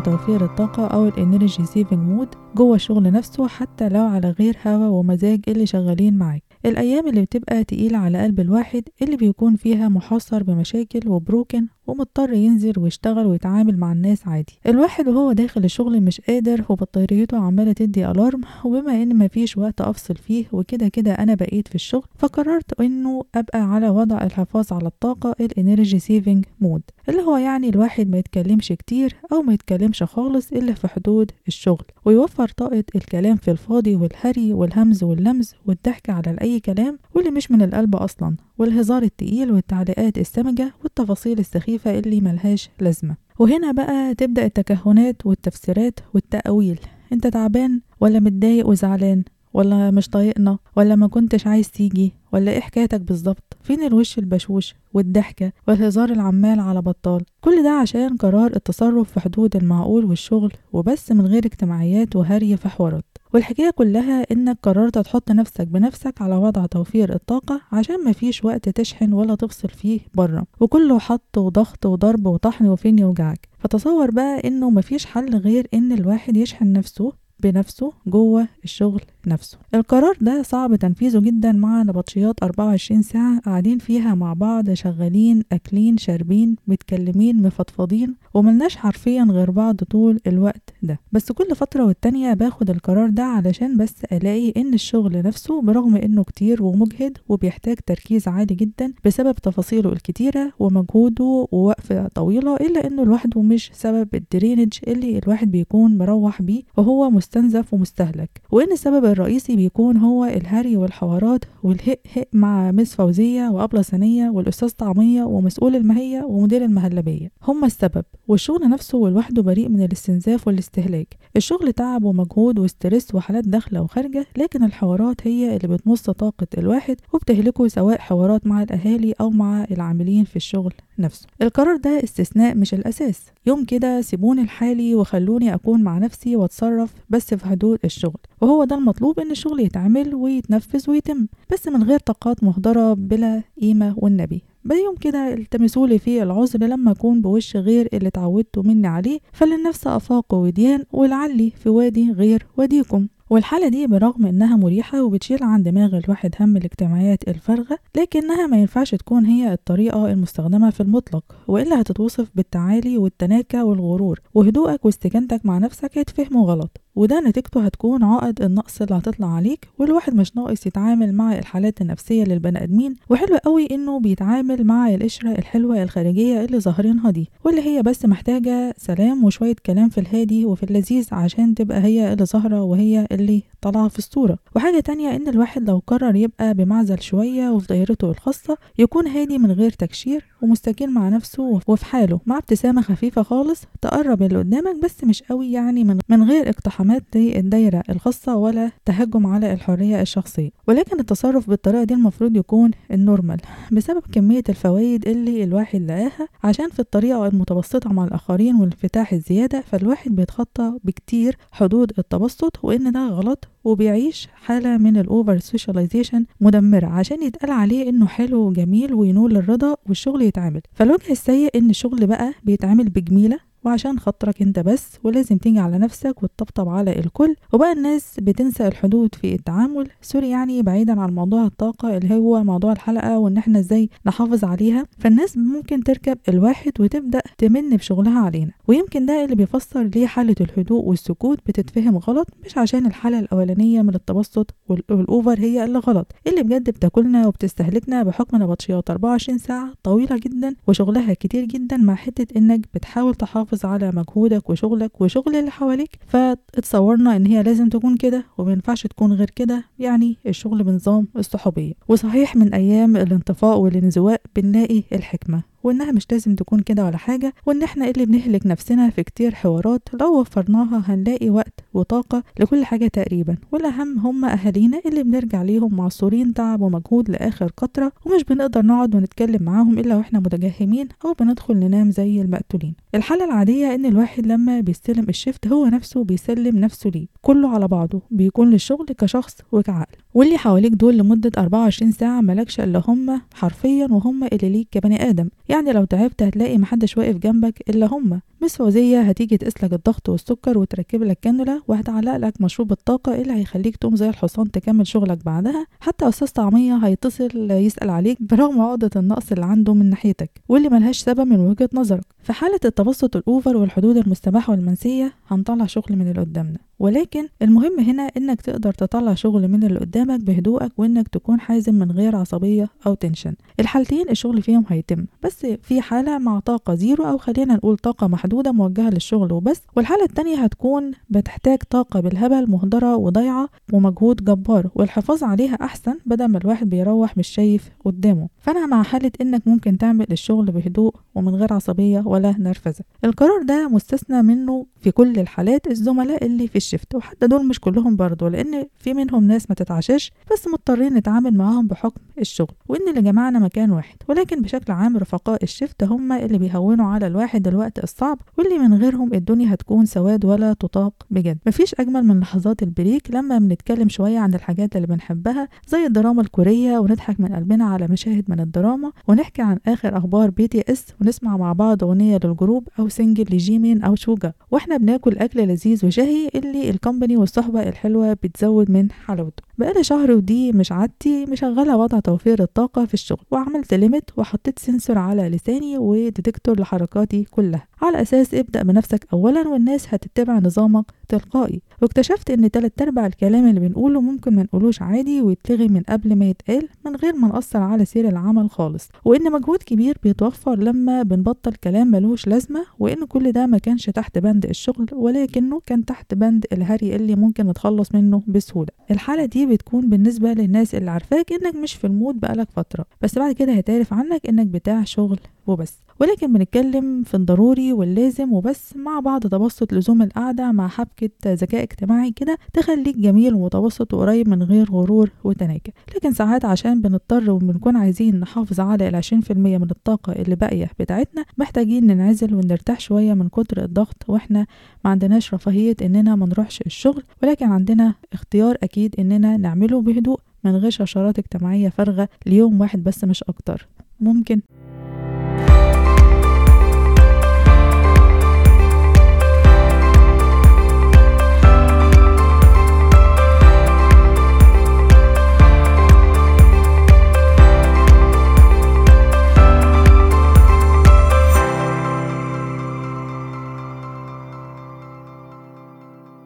[0.00, 4.86] توفير الطاقة أو ال energy saving mode جوه الشغل نفسه حتى لو على غير هوا
[4.86, 6.42] ومزاج اللي شغالين معاك.
[6.66, 12.32] الأيام اللي بتبقى تقيلة على قلب الواحد اللي بيكون فيها محصر بمشاكل و broken ومضطر
[12.32, 14.58] ينزل ويشتغل ويتعامل مع الناس عادي.
[14.66, 20.16] الواحد وهو داخل الشغل مش قادر وبطاريته عمالة تدي alarm وبما إن مفيش وقت أفصل
[20.16, 25.34] فيه وكده كده أنا بقيت في الشغل فقررت إنه أبقى على وضع الحفاظ على الطاقة
[25.40, 30.52] ال energy saving mode اللي هو يعني الواحد ما يتكلمش كتير أو ما يتكلمش خالص
[30.52, 36.60] إلا في حدود الشغل ويوفر طاقة الكلام في الفاضي والهري والهمز واللمز والضحك على أي
[36.60, 43.16] كلام واللي مش من القلب أصلا والهزار التقيل والتعليقات السمجة والتفاصيل السخيفة اللي ملهاش لازمة.
[43.38, 46.80] وهنا بقى تبدأ التكهنات والتفسيرات والتأويل.
[47.12, 49.24] انت تعبان ولا متضايق وزعلان
[49.54, 54.74] ولا مش طايقنا ولا ما كنتش عايز تيجي ولا إيه حكايتك بالظبط؟ فين الوش البشوش
[54.94, 61.12] والضحكة والهزار العمال على بطال؟ كل ده عشان قرار التصرف في حدود المعقول والشغل وبس
[61.12, 63.04] من غير اجتماعيات وهري في حوارات.
[63.36, 69.12] والحكاية كلها إنك قررت تحط نفسك بنفسك على وضع توفير الطاقة عشان مفيش وقت تشحن
[69.12, 73.48] ولا تفصل فيه بره وكله حط وضغط وضرب وطحن وفين يوجعك.
[73.58, 79.58] فتصور بقى إنه مفيش حل غير إن الواحد يشحن نفسه بنفسه جوه الشغل نفسه.
[79.74, 85.96] القرار ده صعب تنفيذه جدا مع نبطشيات 24 ساعة قاعدين فيها مع بعض شغالين أكلين
[85.96, 91.00] شاربين متكلمين مفضفضين وملناش حرفيا غير بعض طول الوقت ده.
[91.12, 96.24] بس كل فترة والتانية باخد القرار ده علشان بس ألاقي إن الشغل نفسه برغم إنه
[96.24, 103.42] كتير ومجهد وبيحتاج تركيز عالي جدا بسبب تفاصيله الكتيرة ومجهوده ووقفة طويلة إلا إنه لوحده
[103.42, 108.30] مش سبب ال draining اللي الواحد بيكون مروح بيه وهو مستنزف ومستهلك.
[108.50, 114.68] وإن السبب الرئيسي بيكون هو الهري والحوارات والهق هق مع miss فوزية وأبلة ثانية والأستاذ
[114.70, 117.30] طعمية ومسؤول المهية ومدير المهلبية.
[117.42, 121.16] هما السبب والشغل نفسه لوحده بريء من الاستنزاف والاستهلاك.
[121.36, 126.96] الشغل تعب ومجهود و stress وحالات داخلة وخارجة لكن الحوارات هي اللي بتمص طاقة الواحد
[127.12, 130.72] وبتهلكه سواء حوارات مع الأهالي أو مع العاملين في الشغل.
[130.98, 131.26] نفسه.
[131.42, 133.22] القرار ده استثناء مش الأساس.
[133.46, 138.20] يوم كده سيبوني لحالي وخلوني أكون مع نفسي وأتصرف بس في حدود الشغل.
[138.40, 143.94] وهو ده المطلوب إن الشغل يتعمل ويتنفذ ويتم بس من غير طاقات مهدرة بلا قيمة
[143.96, 144.42] والنبي.
[144.74, 150.34] يوم كده التمسولي فيه العذر لما أكون بوش غير اللي اتعودتوا مني عليه فللنفس أفاق
[150.34, 156.34] وديان ولعلي في وادي غير واديكم والحالة دي برغم إنها مريحة وبتشيل عن دماغ الواحد
[156.40, 162.98] هم الاجتماعيات الفارغة لكنها ما ينفعش تكون هي الطريقة المستخدمة في المطلق وإلا هتتوصف بالتعالي
[162.98, 169.26] والتناكة والغرور وهدوءك واستكانتك مع نفسك هيتفهموا غلط وده نتيجته هتكون عائد النقص اللي هتطلع
[169.34, 174.94] عليك والواحد مش ناقص يتعامل مع الحالات النفسية للبني آدمين وحلو قوي إنه بيتعامل مع
[174.94, 180.44] القشرة الحلوة الخارجية اللي ظاهرينها دي واللي هي بس محتاجة سلام وشوية كلام في الهادي
[180.46, 184.38] وفي اللذيذ عشان تبقى هي اللي ظاهرة وهي اللي طالعة في الصورة.
[184.56, 189.52] وحاجة تانية إن الواحد لو قرر يبقى بمعزل شوية وفي دايرته الخاصة يكون هادي من
[189.52, 192.20] غير تكشير ومستكين مع نفسه وفي حاله.
[192.26, 197.02] مع ابتسامة خفيفة خالص تقرب اللي قدامك بس مش قوي يعني من, من غير اقتحامات
[197.12, 200.50] دي الدايرة الخاصة ولا تهجم على الحرية الشخصية.
[200.68, 203.40] ولكن التصرف بالطريقة دي المفروض يكون النورمال.
[203.72, 210.16] بسبب كمية الفوائد اللي الواحد لقاها عشان في الطريقة المتبسطة مع الآخرين والانفتاح الزيادة فالواحد
[210.16, 217.22] بيتخطى بكتير حدود التبسط وإن ده غلط وبيعيش حالة من ال over socialization مدمرة عشان
[217.22, 220.60] يتقال عليه إنه حلو وجميل وينول الرضا والشغل يتعمل.
[220.72, 226.22] فالوجه السيء إن الشغل بقى بيتعمل بجميلة وعشان خاطرك انت بس ولازم تيجي على نفسك
[226.22, 227.34] وتطبطب على الكل.
[227.52, 229.88] وبقى الناس بتنسى الحدود في التعامل.
[230.02, 234.86] sorry يعني بعيدا عن موضوع الطاقة اللي هو موضوع الحلقة وإن إحنا إزاي نحافظ عليها.
[234.98, 238.50] فالناس ممكن تركب الواحد وتبدأ تمن بشغلها علينا.
[238.68, 243.94] ويمكن ده اللي بيفسر ليه حالة الهدوء والسكوت بتتفهم غلط مش عشان الحالة الأولانية من
[243.94, 246.12] التبسط والأوفر هي اللي غلط.
[246.26, 252.38] اللي بجد بتاكلنا وبتستهلكنا بحكم نبطشيات 24 ساعة طويلة جدا وشغلها كتير جدا مع حتة
[252.38, 255.90] إنك بتحاول تحافظ على مجهودك وشغلك وشغل اللي حواليك.
[256.06, 259.64] فاتصورنا إن هي لازم تكون كده وما ينفعش تكون غير كده.
[259.78, 261.72] يعني الشغل بنظام الصحوبية.
[261.88, 265.42] وصحيح من أيام الانطفاء والانزواء بنلاقي الحكمة.
[265.66, 269.88] وإنها مش لازم تكون كده ولا حاجة وإن إحنا اللي بنهلك نفسنا في كتير حوارات
[270.00, 273.36] لو وفرناها هنلاقي وقت وطاقة لكل حاجة تقريبا.
[273.52, 279.42] والأهم هم أهالينا اللي بنرجع ليهم معصورين تعب ومجهود لآخر قطرة ومش بنقدر نقعد ونتكلم
[279.42, 282.74] معاهم إلا وإحنا متجهمين أو بندخل ننام زي المقتولين.
[282.94, 288.02] الحالة العادية إن الواحد لما بيستلم الشفت هو نفسه بيسلم نفسه ليه كله على بعضه
[288.10, 289.96] بيكون للشغل كشخص وكعقل.
[290.16, 295.28] واللي حواليك دول لمدة 24 ساعة ملكش إلا هم حرفيا وهم اللي ليك كبني آدم.
[295.48, 298.20] يعني لو تعبت هتلاقي محدش واقف جنبك إلا هم.
[298.42, 303.76] مس فوزية هتيجي تقيسلك الضغط والسكر وتركب لك كانولا وهتعلق لك مشروب الطاقة اللي هيخليك
[303.76, 305.66] تقوم زي الحصان تكمل شغلك بعدها.
[305.80, 310.98] حتى أستاذ طعمية هيتصل يسأل عليك برغم عقدة النقص اللي عنده من ناحيتك واللي ملهاش
[310.98, 312.04] سبب من وجهة نظرك.
[312.22, 316.65] في حالة التبسط الأوفر والحدود المستباحة والمنسية هنطلع شغل من اللي قدامنا.
[316.78, 321.90] ولكن المهم هنا إنك تقدر تطلع شغل من اللي قدامك بهدوءك وإنك تكون حازم من
[321.92, 327.18] غير عصبية أو تنشن الحالتين الشغل فيهم هيتم بس في حالة مع طاقة zero أو
[327.18, 329.60] خلينا نقول طاقة محدودة موجهة للشغل وبس.
[329.76, 336.38] والحالة التانية هتكون بتحتاج طاقة بالهبل مهدرة وضايعة ومجهود جبار والحفاظ عليها أحسن بدل ما
[336.38, 338.28] الواحد بيروح مش شايف قدامه.
[338.38, 342.84] فأنا مع حالة إنك ممكن تعمل الشغل بهدوء ومن غير عصبية ولا نرفزة.
[343.04, 347.60] القرار ده مستثنى منه في كل الحالات الزملاء اللي في ال shift وحتى دول مش
[347.60, 352.88] كلهم برضه لأن في منهم ناس ما تتعشاش بس مضطرين نتعامل معاهم بحكم الشغل وإن
[352.88, 353.96] اللي جمعنا مكان واحد.
[354.08, 358.74] ولكن بشكل عام رفقاء ال shift هم اللي بيهونوا على الواحد الوقت الصعب واللي من
[358.74, 361.38] غيرهم الدنيا هتكون سواد ولا تطاق بجد.
[361.46, 366.22] مفيش أجمل من لحظات ال break لما بنتكلم شوية عن الحاجات اللي بنحبها زي الدراما
[366.22, 371.52] الكورية ونضحك من قلبنا على مشاهد من الدراما ونحكي عن آخر أخبار BTS ونسمع مع
[371.52, 374.32] بعض أغنية لل group أو single لجيمين أو شوجا.
[374.50, 379.42] وإحنا بناكل أكل لذيذ وشهي اللي ال company والصحبة الحلوة بتزود من حلاوته.
[379.58, 384.98] بقالي شهر ودي مش عادتي مشغلة وضع توفير الطاقة في الشغل وعملت limit وحطيت sensor
[384.98, 387.66] على لساني و detector لحركاتي كلها.
[387.82, 391.62] على أساس ابدأ بنفسك اولا والناس هتتبع نظامك تلقائي.
[391.82, 396.24] واكتشفت إن تلات أرباع الكلام اللي بنقوله ممكن ما نقولوش عادي ويتلغي من قبل ما
[396.24, 401.54] يتقال من غير ما نأثر على سير العمل خالص وإن مجهود كبير بيتوفر لما بنبطل
[401.54, 406.46] كلام ملوش لازمة وإن كل ده ما كانش تحت بند الشغل ولكنه كان تحت بند
[406.52, 408.68] الهري اللي ممكن نتخلص منه بسهولة.
[408.90, 413.34] الحالة دي بتكون بالنسبة للناس اللي عارفاك إنك مش في المود بقالك فترة بس بعد
[413.34, 415.78] كده هيتعرف عنك إنك بتاع شغل وبس.
[416.00, 422.10] ولكن بنتكلم في الضروري واللازم وبس مع بعض تبسط لزوم القعدة مع حبكة ذكاء اجتماعي
[422.10, 425.72] كده تخليك جميل ومتوسط وقريب من غير غرور وتناكة.
[425.96, 430.70] لكن ساعات عشان بنضطر وبنكون عايزين نحافظ على العشرين في المية من الطاقة اللي باقية
[430.80, 434.46] بتاعتنا محتاجين ننعزل ونرتاح شوية من كتر الضغط وإحنا
[434.84, 440.56] ما عندناش رفاهية إننا ما نروحش الشغل ولكن عندنا اختيار أكيد إننا نعمله بهدوء من
[440.56, 443.68] غير شاشرات اجتماعية فارغة ليوم واحد بس مش أكتر.
[444.00, 444.40] ممكن.